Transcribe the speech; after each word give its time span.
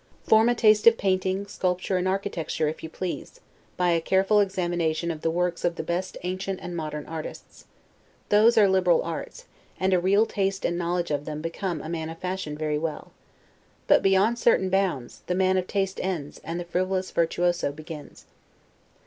Form 0.23 0.49
a 0.49 0.55
taste 0.55 0.87
of 0.87 0.97
painting, 0.97 1.45
sculpture, 1.45 1.95
and 1.97 2.07
architecture, 2.07 2.67
if 2.67 2.81
you 2.81 2.89
please, 2.89 3.39
by 3.77 3.91
a 3.91 4.01
careful 4.01 4.39
examination 4.39 5.11
of 5.11 5.21
the 5.21 5.29
works 5.29 5.63
of 5.63 5.75
the 5.75 5.83
best 5.83 6.17
ancient 6.23 6.59
and 6.59 6.75
modern 6.75 7.05
artists; 7.05 7.65
those 8.29 8.57
are 8.57 8.67
liberal 8.67 9.03
arts, 9.03 9.45
and 9.79 9.93
a 9.93 9.99
real 9.99 10.25
taste 10.25 10.65
and 10.65 10.75
knowledge 10.75 11.11
of 11.11 11.25
them 11.25 11.39
become 11.39 11.83
a 11.83 11.87
man 11.87 12.09
of 12.09 12.17
fashion 12.17 12.57
very 12.57 12.79
well. 12.79 13.11
But, 13.85 14.01
beyond 14.01 14.39
certain 14.39 14.71
bounds, 14.71 15.21
the 15.27 15.35
man 15.35 15.55
of 15.55 15.67
taste 15.67 15.99
ends, 16.01 16.41
and 16.43 16.59
the 16.59 16.65
frivolous 16.65 17.11
virtuoso 17.11 17.71
begins. 17.71 18.25